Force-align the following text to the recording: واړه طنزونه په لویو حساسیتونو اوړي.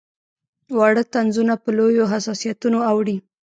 واړه 0.77 1.03
طنزونه 1.13 1.53
په 1.63 1.69
لویو 1.77 2.09
حساسیتونو 2.13 2.79
اوړي. 2.91 3.17